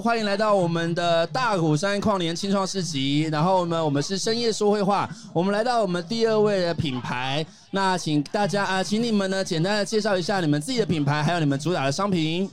[0.00, 3.28] 欢迎来到我们的大虎山矿联青创市集。
[3.32, 5.08] 然后呢，我们是深夜说绘话。
[5.32, 12.50] 我们来到我们第二位的品牌，那请大家啊，请你们呢简单的介绍一下你们自己的品牌，还有你们主打的商品。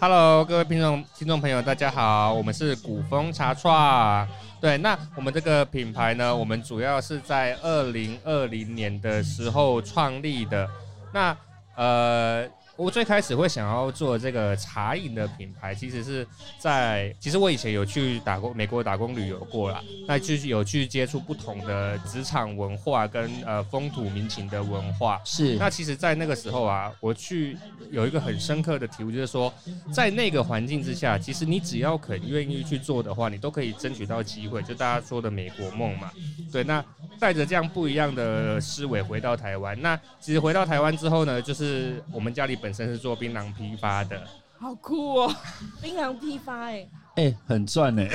[0.00, 4.26] Hello，各位听众听众朋友，大家好，我们是古风茶创。
[4.60, 10.68] 对，那我们这个品牌呢，我们主要是在二零二零年的时候创立的。
[11.12, 11.36] 那
[11.76, 12.46] 呃。
[12.76, 16.26] 我最开始会想要做这个茶饮的品牌，其实是
[16.58, 25.20] 在其实我以前有去打工，美国打工旅游过啦，那就是有去接触不同的职场文化跟呃风土民情的文化。
[25.24, 25.56] 是。
[25.56, 27.56] 那其实，在那个时候啊，我去
[27.90, 29.52] 有一个很深刻的体悟，就是说，
[29.92, 36.10] 在那个环境之下，其实你只要肯愿意去做的话，你都可以争取到机会，就大家说的美国梦嘛。
[36.50, 36.64] 对。
[36.64, 36.84] 那
[37.22, 44.20] 带着这样不一样的思维回到台湾，那其实回到台湾之后呢，就是我们家里本身是做槟榔批发的，
[44.58, 45.32] 好酷哦！
[45.80, 48.08] 槟榔批发，哎，哎，很赚哎，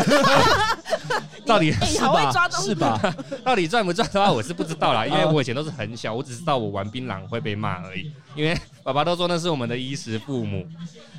[1.48, 2.50] 到底是吧？
[2.52, 3.16] 是吧？
[3.46, 8.54] 到底赚不赚的话，我是不知道啦，因为我以前都是很小，我只知道我玩槟榔会被骂而已，因为
[8.88, 10.66] 爸爸都说那是我们的衣食父母。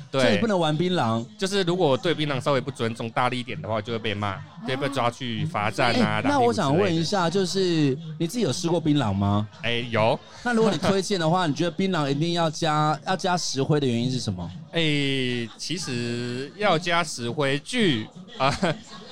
[0.09, 4.37] 对，所以不能玩槟榔，就是如果对槟榔稍微不尊重、大力一点的话，就会被骂，
[4.67, 6.15] 就会被抓去罚站啊。
[6.15, 9.47] 欸、那我想问一下，就是你自己有吃过槟榔吗？
[9.61, 10.19] 哎、欸，有。
[10.41, 14.49] 那如果你推荐的话，你觉得槟榔一定要加要加石灰的原因是什么？
[14.71, 18.07] 哎、欸，其实要加石灰，据
[18.39, 18.51] 啊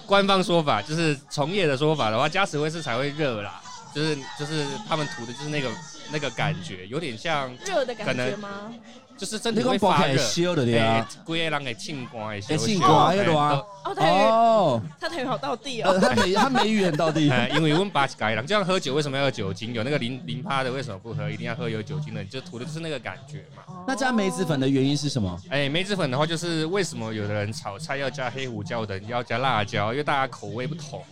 [0.08, 3.62] 官方说法，就是从业的说法的话，加石灰是才会热啦，
[3.98, 5.72] 就是就是他们涂的就是那个
[6.12, 8.72] 那个感觉，有点像热的感觉吗？
[9.18, 13.60] 就是身体会发热，烧的对啊，规个人会凊汗的，会凊汗的啊。
[13.84, 17.26] 哦，他哦，他台语好到地哦，他美他美语很道地。
[17.56, 19.74] 因为我们巴西盖人，就像喝酒为什么要有酒精？
[19.74, 21.28] 有那个零零趴的为什么不喝？
[21.32, 23.64] 一定要喝有酒精的，就涂的就是那个感觉嘛。
[23.88, 25.36] 那加梅子粉的原因是什么？
[25.50, 31.04] 哎，梅子粉的话，就是为什么有的人炒菜要加黑胡椒的，要加辣椒，因为大家口味不同。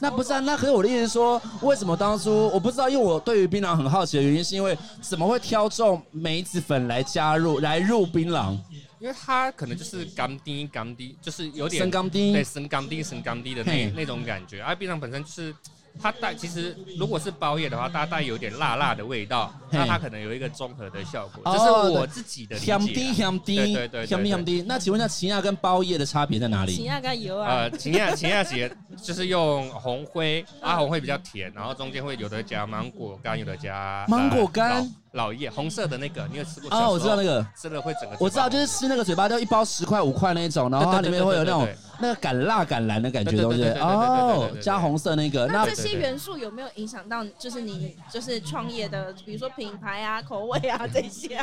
[0.00, 2.88] 那不是啊，那可是我的意思说，为什么当初我不知道？
[2.88, 8.58] 因为我对于槟榔很好奇的原因，是因为怎么会挑中梅子粉来加入来入槟榔？
[8.98, 14.62] 因为它可能就是甘低甘低，就是有点生甘低，对，生甘低深甘低的那那种感觉。
[14.62, 15.54] 而槟榔本身就是。
[16.00, 21.42] 它带其实如果是包叶的话，它带有点辣辣的味道，那它可能有一个综合的效果。
[21.44, 22.66] 这是我自己的理解。
[22.66, 24.62] 香滴香滴，对对对，香滴香滴。
[24.62, 26.74] 那请问一下，芹亚跟包叶的差别在哪里？
[26.74, 27.48] 芹亚跟油啊。
[27.48, 28.70] 呃，芹亚芹亚姐
[29.02, 34.92] 就是用红灰，阿红会比较甜，然后中间会有的加芒果干，有的加芒果干。
[35.14, 36.68] 老叶红色的那个，你有吃过？
[36.70, 38.16] 哦，我知道那个，吃了会整个。
[38.18, 41.68] 我知道，就是吃那个嘴巴就一包十块五块那种，然后它里面会有那种
[42.00, 43.70] 那个橄辣橄蓝的感觉，对不对。
[43.74, 45.46] 哦，加红色那个。
[45.46, 51.40] 那这些元素有没有影响到，就是你就是创业的，比如说品牌啊、口味啊这些？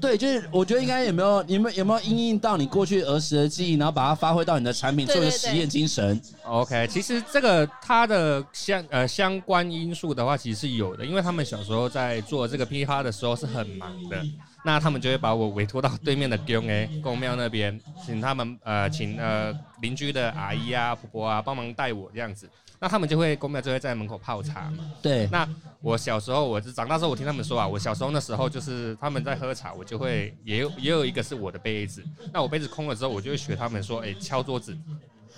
[0.00, 6.18] 对，就是我觉得应该有没有，有没有有没有因应到你过去儿时的记忆，然后把它发挥到你的产品，做一个实验精神。
[6.44, 12.85] OK，其实这个它的相呃相关因素的话，其实是有的，因为他们小时候在做这个 P。
[12.86, 14.24] 他的时候是很忙的，
[14.64, 19.52] 那他们就会把我委托到对面的宫诶宫庙那边，请他们呃请呃
[19.82, 22.48] 邻居的阿姨啊婆婆啊帮忙带我这样子，
[22.78, 24.90] 那他们就会公庙就会在门口泡茶嘛。
[25.02, 25.48] 对，那
[25.82, 34.76] 我小时候我是长大之后我听他们说啊，我小时候那时候就是他们在喝茶，我就会也有也有一个是我的杯子，那我杯子空了之后，我就会学他们说，哎、欸、敲桌子。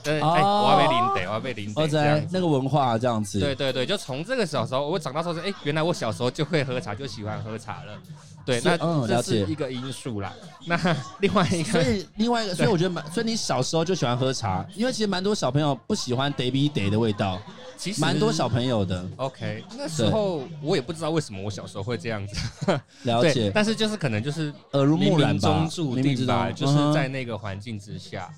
[0.02, 3.40] 对，哎，我要被领得，我要被领得，这样那个文化这样子。
[3.40, 7.98] 对对对，就从这个小时候，我长大之后，哎，原来我小时候就会喝茶，就喜欢喝茶了。
[8.44, 9.44] 对，那嗯这了解。
[9.44, 10.32] 是一个因素啦。
[10.64, 10.78] 那
[11.20, 17.38] 另外一个，所以另外一个，所以我觉得蛮，所以你小时候就喜欢喝茶，因为其实蛮多小朋友不喜欢 day b day 的味道，
[17.76, 19.04] 其实蛮多小朋友的。
[19.16, 22.40] OK，那时候我也不知道为什么我小时候会这样子，
[23.04, 28.30] 了对解，但是就是可能就是耳濡目染冥冥吧中，注定吧，就是在那个环境之下。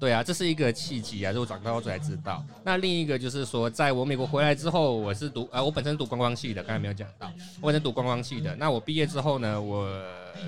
[0.00, 2.42] 对啊，这是一个契机啊，就我长大后才知道。
[2.64, 7.30] 那另一个就是说，在我美国回来之后，我是读呃，我本身读观光系的，刚才没有讲到，
[7.60, 8.56] 我本身读观光系的。
[8.56, 9.86] 那我毕业之后呢，我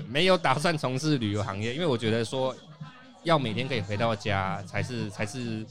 [0.09, 2.55] 没有打算从事旅游行业，因为我觉得说，
[3.21, 5.63] 要每天可以回到家才是才是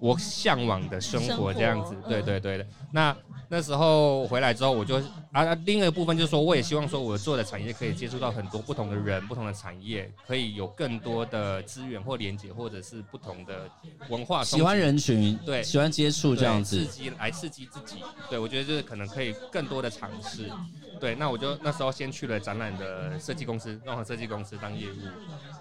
[0.00, 2.66] 我向往的生活这样子对对对的。
[2.92, 3.16] 那
[3.48, 4.96] 那时候回来之后，我就
[5.30, 13.68] 啊，另一个部分就是说，我也希望说，我做的产业可以接触到很多不同的人、不同的产业，可以有更多的资源或连接，或者是不同的
[14.08, 14.42] 文化。
[14.42, 17.96] 喜欢人群，对喜欢接触这样子刺，激来刺激自己。
[18.30, 20.50] 对我觉得就是可能可以更多的尝试。
[20.98, 24.96] 对，那我就那时候先去了展览的设计公司，融合设计公司当业务。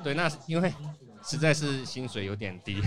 [0.03, 0.73] 对，那因为
[1.23, 2.81] 实在是薪水有点低。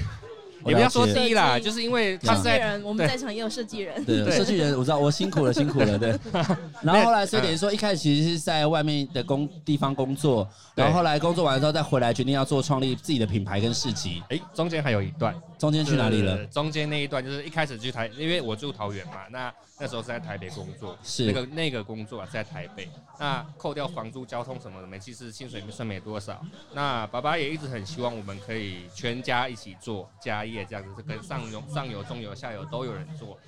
[0.67, 4.05] 我也不要说低啦，就是因为他是在设计人，我们在场也有设计人。
[4.05, 6.19] 对，设计人我知道，我辛苦了，辛苦了，对。
[6.83, 14.23] 然后后来，所以等于说一开始其实是在外面的工地方工作，然后后来工作完之后再回来，决定要做创立自己的品牌跟市集。
[14.29, 16.45] 哎，中间还有一段，中间去哪里了？
[16.47, 22.89] 中间那一段就是一开始去台，因为我住桃园嘛，那那时候是在台北工作，是那个那个工作啊在台北，
[23.19, 26.45] 那扣掉房租、交通什么的没，其实薪水算没多少。
[26.73, 33.39] 那爸爸也一直很希望我们可以全家一起做家业这样子，是跟上游、上游、中游、下游都有人做。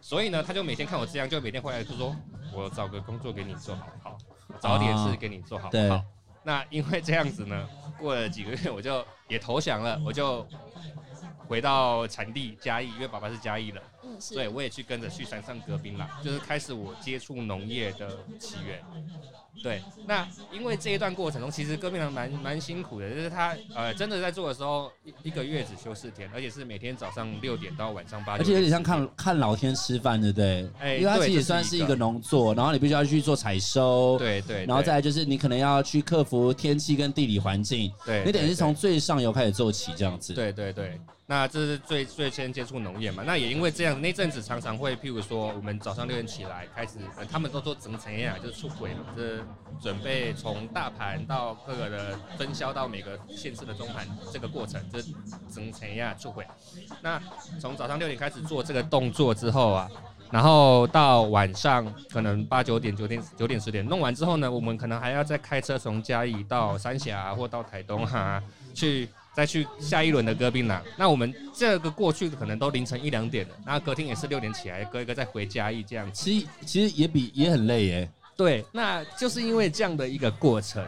[0.00, 2.16] 所以呢，他就每天看我这样，就每天回来就说
[2.54, 4.16] ：“我找个工作给你做好不好？
[4.48, 6.02] 我找点事给你做好不好？”对
[6.42, 7.68] 那因为这样子呢，
[7.98, 10.46] 过了几个月，我就也投降了，我就
[11.50, 13.82] 回到产地嘉义，因为爸爸是嘉义人，
[14.20, 14.34] 是。
[14.34, 18.82] 对我也去跟着去山上割槟榔，就是开始我接触农业的起源。
[19.62, 30.70] 对，那因为这一段过程中，其实割槟榔蛮蛮辛苦的，就是他呃真的在做的时候，一一个月只休四天，而且是每天早上六点到晚上八点，而且有点像看看老天吃饭，对不对？
[30.78, 40.32] 哎因为它其实也算是一个农作，然后你必须要去做采收，对对，然后再来就是你可能要去克服天气跟地理环境，对，你等于是从最上游开始做起这样子。
[40.32, 43.22] 对对对，那这是最最先接触农业嘛。
[43.26, 46.98] 那也因为这样，那阵子常常会，譬如说，我们早上六点起来开始，
[47.30, 49.44] 他们都做整层呀，就是出轨嘛，就是
[49.80, 55.12] 准备从大盘到各个的分销到每个县市的中盘这个过程，就是
[55.52, 56.46] 整层呀出轨。
[57.02, 57.20] 那
[57.60, 59.90] 从早上六点开始做这个动作之后啊。
[60.32, 68.40] 然后到晚上可能八九点、九点、九点十点弄完之后呢，我们可能还要再开车从嘉义到三峡或到台东哈、
[68.72, 70.80] 去再去下一轮的歌槟榔。
[70.96, 76.10] 那我们这个过去可能都凌晨一两点了，那隔天也是六点起来，隔一个再回嘉义这样。
[76.12, 78.10] 其实其实也比也很累耶。
[78.36, 80.82] 对，那就是因为这样的一个过程。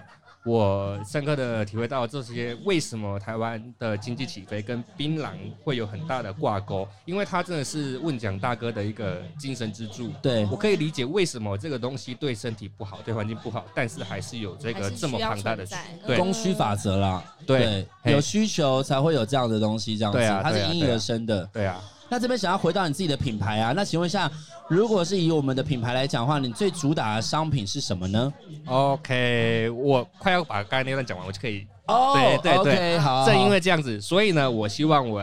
[0.45, 10.11] 我深刻的体会到这些为什么台湾的经济起飞跟槟榔会有很大的挂钩，因为它真的是问蒋大哥的一个精神支柱。
[10.21, 15.75] 对我可以理解为什么这个东西对身体不好，对环境不好，但是还是有这个这么庞大的需
[16.17, 21.49] 供需法则啦，对有需求才会有这样的东西，这样子，对啊它是因应而生的。
[21.53, 21.81] 对啊。
[22.09, 24.31] 那这边想要回到你自己的品牌啊，那请问一下，
[24.73, 28.33] 如果是以我们的品牌来讲的话，你最主打的商品是什么呢
[28.65, 31.67] ？OK，我快要把刚才那段讲完，我就可以。
[31.89, 35.23] 哦对对对正因为这样子，所以呢，我希望我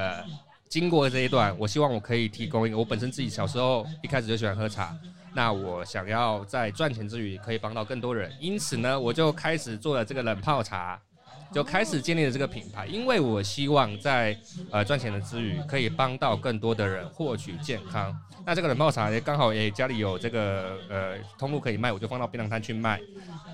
[0.67, 4.95] 经过这一段，我希望我可以提供一个，我本身自己小时候一开始就喜欢喝茶，
[5.33, 10.99] 那我想要在赚钱之余可以帮到更多人，因此呢，我就开始做了这个冷泡茶。
[11.53, 14.37] 就开始建立了这个品牌，因为我希望在
[14.71, 18.15] 呃赚钱的之余，可以帮到更多的人获取健康。
[18.45, 22.99] 那这个冷泡茶也刚好也家里有这个呃通路可以卖，我就放到槟榔摊去卖。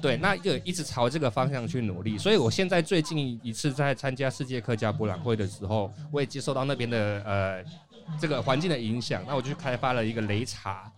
[0.02, 2.18] 对，那就一直朝这个方向去努力。
[2.18, 7.64] 所以我现在最近一次在参加世界客家博览会的时候，我也接受到那边的呃
[8.20, 10.92] 这个环境的影响，那我就去开发了一个擂茶。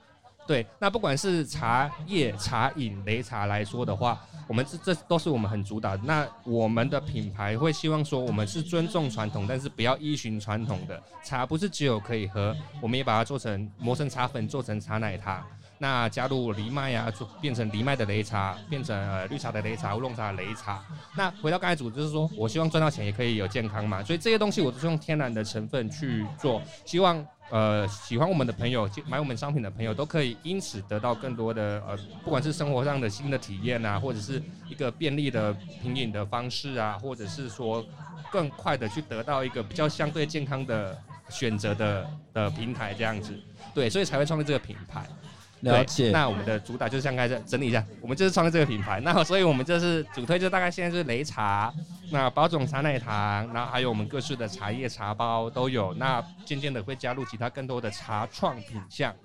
[0.47, 4.19] 对，那不管是茶叶、茶饮、擂茶来说的话。
[4.47, 5.93] 我们这这都是我们很主打。
[6.05, 15.45] 那我们的品牌会希望说，我们是尊重传统，但是不要依循传统的茶，不是只有可以喝，我们也把它做成磨成茶粉，做成茶奶茶。
[15.79, 20.81] 那加入藜麦啊，做变成藜麦的擂茶，变成呃绿茶的擂茶、乌龙茶的擂茶。
[21.17, 27.21] 那回到刚才主，就是说我希望赚到钱也可以有健康嘛，所以这些东西我都是用天然的成分去做，希望。
[27.49, 37.85] 呃，喜欢我们的朋友，买我们商品的朋友，都可以因此得到更多的呃，不管是生活上的新的体验啊，或者是一个便利的品饮的方式啊，或者是说
[38.29, 40.97] 更快的去得到一个比较相对健康的
[41.29, 43.39] 选择的的平台这样子，
[43.73, 45.05] 对，所以才会创立这个品牌。
[45.61, 46.11] 了解。
[46.11, 48.99] 那我们的主打就是像刚才整理一下，我们就是创立这个品牌。
[49.01, 51.73] 那所以我们就是主推，就大概现在就是擂茶，
[52.11, 55.93] 那包种茶奶糖，然后还有我们各式的茶叶茶包都有。
[55.95, 59.15] 那渐渐的会加入其他更多的茶创品项。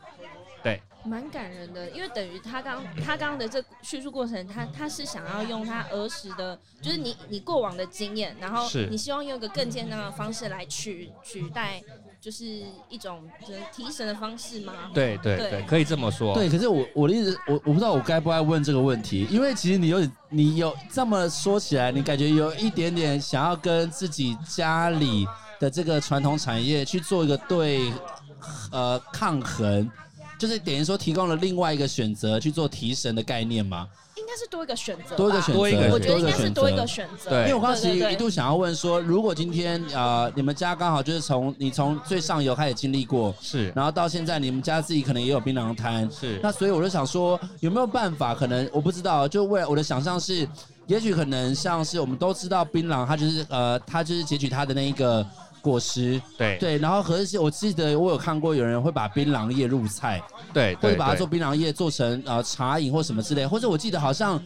[0.63, 11.83] 对，蛮感人的，因为等于他刚他刚刚的这叙述过程，他他是想要用他儿时的，就是你你过往的经验，然后你希望用一个更健康的方式来取取代。
[12.23, 12.45] 就是
[12.89, 14.73] 一种就是提神的方式吗？
[14.95, 16.33] 对对对，对，可以这么说。
[16.33, 25.27] 对，可是我我的意思，我我不知道我该不该问这个问题，因为其实你有你有这么说起来，你感觉有一点点想要跟自己家里
[25.59, 27.93] 的这个传统产业去做一个对
[28.71, 29.91] 呃抗衡，
[30.39, 33.89] 就是等于说提供了另外一个选择去做提神的概念吗？
[34.33, 35.61] 应该是多一个选择，多一个选择，
[35.93, 37.29] 我觉得应该是多一个选择。
[37.29, 48.35] 对，因为我刚刚其实一度想要问说，如果今天呃你们家刚好就是从你从最上游开始经历过，是，然后到现在你们家自己可能也有槟榔摊，是，那所以我就想说，有没有办法？
[48.35, 50.49] 可能我不知道，就未来我的想象是，
[50.87, 55.27] 也许可能像是我们都知道槟榔，它就是呃，它就是截取它的那一个。
[55.63, 60.21] 果实，对对，然后可是我记得我有看过有人会把槟榔叶入菜，
[60.53, 64.43] 对，会把它做槟榔叶做成呃茶饮或什么之类，或者我记得好像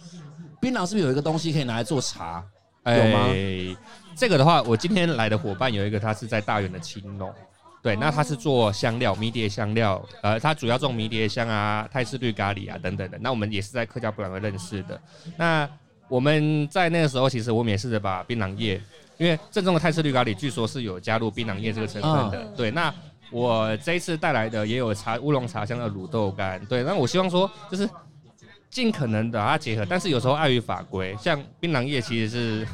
[0.61, 2.45] 槟榔是不是有一个东西可以拿来做茶？
[2.85, 3.29] 有吗？
[3.33, 3.77] 欸，
[4.15, 7.33] 这个的话，我今天来的伙伴有一个，他是在大园的青农，
[7.83, 13.19] 对，那他是做香料迷迭香料，呃，他主要种迷迭香啊、泰式绿咖喱啊等等的。
[13.21, 15.01] 那我们也是在客家博览会认识的。
[15.37, 15.69] 那
[16.09, 18.81] 我们在那个时候，其实我们也试着把槟榔叶。
[19.19, 22.71] 因为正宗的泰式绿咖喱据说是有加入槟榔叶这个成分的，对。
[22.71, 22.93] 那
[23.31, 26.83] 我这一次带来的也有茶乌龙茶香的卤豆干，对。
[26.83, 27.89] 那我希望说就是
[28.71, 32.69] 尽可能的把它结合，但是有时候碍于法规，像槟榔叶其实是，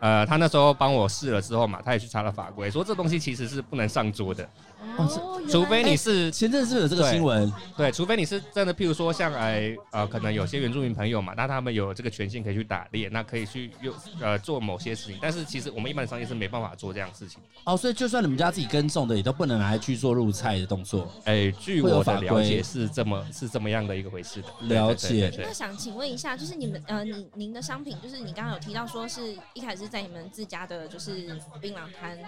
[0.00, 4.48] 呃，他那时候帮我试了之后嘛，他也去查了法规，说这东西其实是不能上桌的。
[4.96, 17.40] 哦，除非你是前阵子有这个新闻，对，除非你是真的，譬如说像哎呃，可能有些原住民朋友嘛，那他们有这个权限可以去打猎，那可以去用呃做某些事情，但是其实我们一般的商业是没办法做这样的事情。
[17.64, 21.12] 哦，所以就算你们家自己耕种的，也都不能拿来去做入菜的动作。
[21.24, 24.48] 哎，据我的了解是这么是这么样的一个回事的。
[24.62, 25.32] 了解。
[25.38, 32.18] 那想请问一下，就是你们呃，你您的商品，就是你刚刚有提到说是一开始是在你们自家的，就是槟榔摊。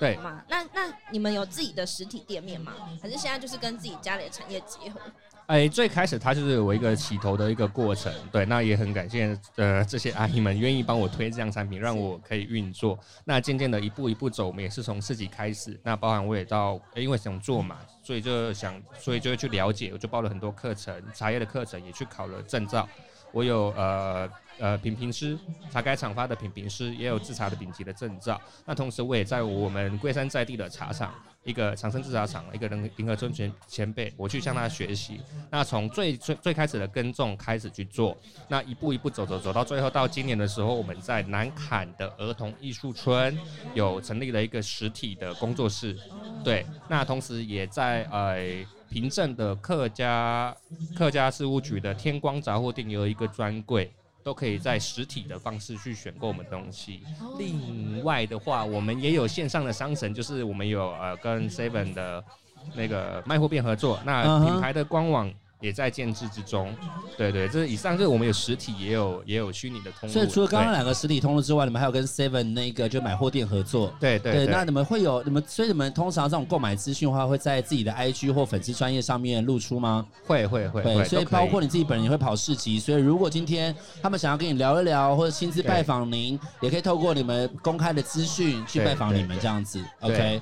[0.00, 0.42] 对嘛？
[0.48, 2.72] 那那你们有自己的实体店面吗？
[3.00, 4.98] 还是现在就是跟自己家里的产业结合？
[5.46, 8.12] 哎，最开始它就是我一个起头的一个过程。
[8.30, 12.96] 对，那也很感谢呃这些阿姨们愿意帮我推这样产品，让我可以运作。
[13.24, 15.78] 那渐渐的一步一步走，我们也是从自己开始。
[15.82, 22.88] 那包含我也到，因为想做嘛，所以就想，所以就会去了解，我就报了很多课程，茶叶的课程也去考了证照。
[23.32, 24.28] 我有呃。
[24.58, 25.38] 呃，品评师，
[25.72, 28.38] 茶改厂发的品评师，也有制茶的顶级的证照。
[28.66, 35.18] 那同时，我也在我们龟山在地的茶厂，一个长生制茶厂，一个人林和春前前辈，我去向他学习。
[35.48, 38.14] 那从最最最开始的耕种开始去做，
[38.48, 43.38] 那一步一步走走走到最后，到今年的时候，我们在南坎的儿童艺术村
[43.72, 45.96] 有成立了一个实体的工作室。
[46.44, 50.54] 对，那同时也在呃平镇的客家
[50.94, 53.90] 客家事务局的天光杂货店有一个专柜。
[54.22, 57.00] 都可以在实体的方式去选购我们东西。
[57.38, 62.22] 另外的话，我们也有线上的商城，就是我们有呃跟 Seven 的
[62.74, 65.32] 那个卖货店合作，那品牌的官网。
[65.60, 66.74] 也在建制之中，
[67.18, 70.12] 对对，这以上就是我们有实体，也有也有虚拟的通路。
[70.12, 73.92] 所以除了刚刚两个实体通路之外，你们还有跟 Seven 那个就买货店合作。
[74.00, 74.54] 对对对，对。
[74.54, 80.06] 那你们会有你们，所以你们通常这种购买资讯的话，会在自己的 IG 或粉丝专业上面露出吗？
[80.26, 80.82] 会会会。
[80.82, 89.78] 对，所以包括你自己本人也会跑市集，所以如果今天他们想要跟你聊一聊，或者亲自拜访您，也可以透过你们公开的资讯去拜访你们这样子。
[90.00, 90.40] OK。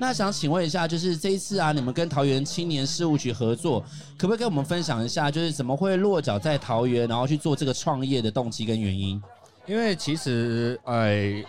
[0.00, 3.84] 那想请问一下，就是这一次啊，你们跟桃园青年事务局合作，
[4.16, 9.22] 可不可以跟我们分享一下，就是怎么会落脚在桃园，然后去做这个创业的动机跟原因？
[9.66, 11.44] 因为其实，哎。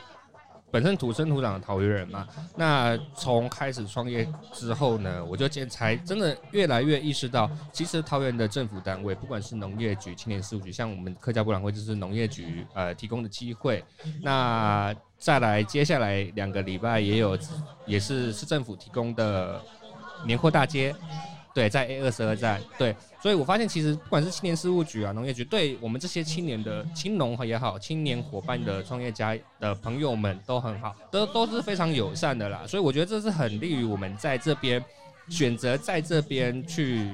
[0.72, 2.26] 本身土生土长的桃园人嘛，
[2.56, 13.84] 那从开始创业之后呢，我就见才真的越来越意识到，其实桃园的政府单位，不管是农业局、青年事务局，像我们客家博览会就是农业局呃提供的机会，
[14.22, 17.38] 那再来接下来两个礼拜也有，
[17.86, 19.62] 也是市政府提供的
[20.26, 20.96] 年货大街。
[21.54, 32.64] 对，在 A 二十二站，对，所以我发现其实不管是青年事务局啊、农业局，对我们这些青年的青农也好，青年伙伴的创业家的朋友们都很好，都都是非常友善的啦。
[32.66, 34.84] 所以我觉得这是很利于我们在这边
[35.28, 37.14] 选择在这边去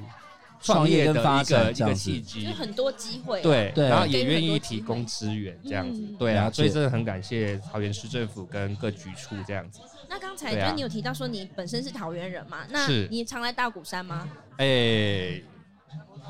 [0.61, 9.79] 创业的一个一个契机，就很多机会、啊，对，然后也愿意提供资源这样子，嗯、对啊，所以真的很感谢桃园市政府跟各局处这样子。
[10.09, 12.59] 那刚才就你有提到说你本身是桃园人嘛？
[12.69, 14.29] 那你常来大鼓山吗？
[14.57, 15.43] 哎、欸，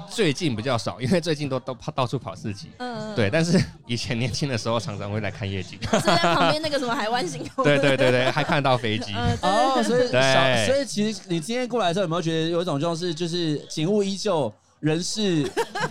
[0.09, 2.69] 最近比较少，因为最近都都跑到处跑市集。
[2.77, 3.29] 嗯，对。
[3.29, 5.77] 但是以前年轻的时候，常常会来看夜景。
[5.81, 7.63] 是在旁边那个什么海湾星空。
[7.65, 9.13] 对对对对，还看得到飞机。
[9.43, 15.49] 哦，所以小，所以其实你今天过来的时候，有没有觉得有一种就是就是景物依旧，人事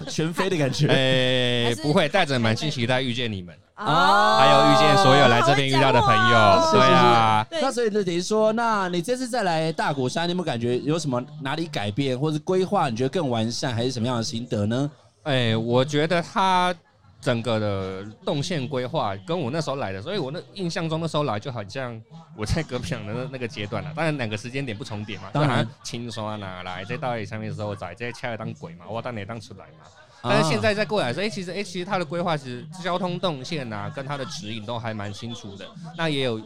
[0.08, 0.86] 全非的感觉？
[0.88, 3.54] 哎，不会，带着满心期待遇见你们。
[3.76, 7.46] 哦，还有遇见所有来这边遇到的朋友，对啊。
[7.50, 14.90] 那所以就等于说，那你这次再来大鼓山，你有没有感觉有什么哪里改变，或是规划你觉得更完善，还是什么样的心得呢？
[15.24, 16.74] 哎，我觉得他
[17.20, 22.00] 整个的动线规划跟我那时候来的，所以我那印象中那时候来就好像
[22.34, 23.92] 我在隔壁的那那个阶段了。
[23.94, 29.86] 当然两个时间点不重叠嘛，当然轻松啊，哪来在大理上面的时候在在恰当鬼嘛，我当哪当出来嘛。
[30.22, 35.64] 但是现在再过来说，哎，其实哎，其实它的规划其实交通动线啊，跟它的指引都还蛮清楚的。
[35.96, 36.40] 那也有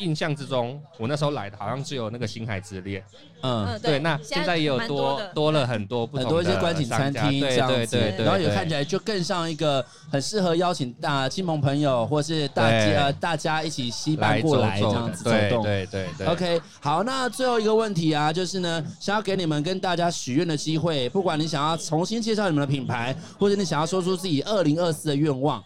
[0.00, 3.02] 印象之中，我那时候来的好像只有那个星海之恋。
[3.42, 3.98] 嗯，对。
[4.00, 15.62] 那现在也有多多了很多不同的很多一些观景餐厅这样子，然后也看起来就更像一个很适合邀请大亲朋朋友或是大家大家一起携伴过来这样子走动。
[15.62, 16.26] 对对对。
[16.26, 25.62] OK，好，那最后一个问题啊，就是呢，想要给你们跟大家许愿的机会，不管你想要重新介绍你们的品牌，或者你想要说出自己二零二四的愿望。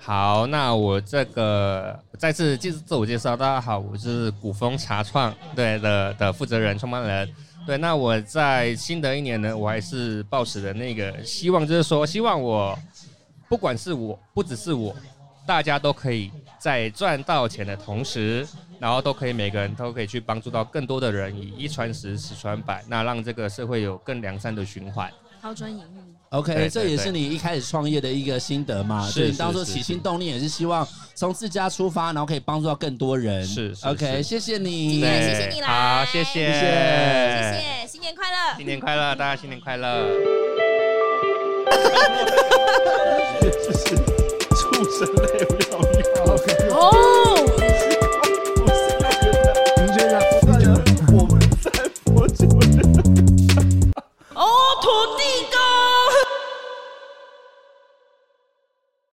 [0.00, 7.28] 好，那我这个再次介自我介绍，大家好，我是古风茶创对的的负责人、创办人。
[7.66, 12.78] 对，那我在新的一年呢，我还是抱持的那个希望，就是说，希望我
[13.48, 14.96] 不管是我，不只是我，
[15.46, 18.46] 大家都可以在赚到钱的同时，
[18.78, 25.12] 然后都可以每个人都可以去帮助到更多的人，以一传十，十传百，那让这个社会有更良善的循环。
[25.42, 26.17] 抛砖引玉。
[26.30, 29.08] OK，这也是你一开始创业的一个心得嘛？
[29.08, 33.42] 是，当初起心动念也是希望从自家出发，然后可以帮助到更多人。
[33.46, 40.06] 是，是，OK，谢谢你，今天谢谢你来，好，谢谢，谢谢，谢谢，新年快乐，新年快乐， 大家新年快乐。
[43.40, 45.78] 这是畜生类，不要。